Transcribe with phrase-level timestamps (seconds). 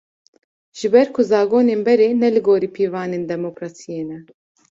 [0.77, 4.17] Ji ber ku zagonên berê, ne li gorî pîvanên demokrasiyê ne